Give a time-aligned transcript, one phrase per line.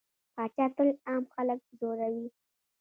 [0.35, 2.25] پاچا تل عام خلک ځوروي.